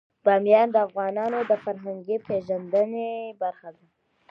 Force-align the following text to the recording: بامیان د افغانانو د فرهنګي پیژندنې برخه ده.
بامیان 0.25 0.67
د 0.71 0.77
افغانانو 0.87 1.39
د 1.49 1.51
فرهنګي 1.63 2.17
پیژندنې 2.27 3.09
برخه 3.41 3.69
ده. 3.75 3.85